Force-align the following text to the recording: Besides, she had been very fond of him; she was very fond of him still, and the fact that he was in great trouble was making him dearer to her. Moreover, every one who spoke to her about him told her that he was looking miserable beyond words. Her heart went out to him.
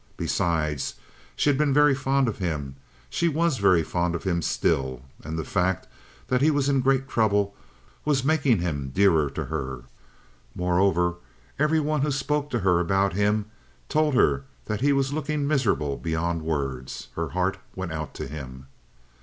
Besides, 0.17 0.95
she 1.35 1.47
had 1.51 1.59
been 1.59 1.75
very 1.75 1.93
fond 1.93 2.27
of 2.27 2.39
him; 2.39 2.75
she 3.07 3.27
was 3.27 3.59
very 3.59 3.83
fond 3.83 4.15
of 4.15 4.23
him 4.23 4.41
still, 4.41 5.03
and 5.23 5.37
the 5.37 5.43
fact 5.43 5.87
that 6.27 6.41
he 6.41 6.49
was 6.49 6.67
in 6.67 6.81
great 6.81 7.07
trouble 7.07 7.55
was 8.03 8.23
making 8.23 8.61
him 8.61 8.89
dearer 8.91 9.29
to 9.29 9.45
her. 9.45 9.83
Moreover, 10.55 11.17
every 11.59 11.79
one 11.79 12.01
who 12.01 12.09
spoke 12.09 12.49
to 12.49 12.59
her 12.61 12.79
about 12.79 13.13
him 13.13 13.45
told 13.89 14.15
her 14.15 14.45
that 14.65 14.81
he 14.81 14.91
was 14.91 15.13
looking 15.13 15.45
miserable 15.47 15.97
beyond 15.97 16.41
words. 16.41 17.09
Her 17.15 17.29
heart 17.37 17.59
went 17.75 17.91
out 17.93 18.15
to 18.15 18.27
him. 18.27 18.65